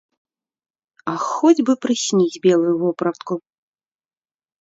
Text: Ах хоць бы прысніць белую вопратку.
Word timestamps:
Ах 1.13 1.25
хоць 1.35 1.65
бы 1.67 1.73
прысніць 1.83 2.41
белую 2.47 2.73
вопратку. 2.85 3.33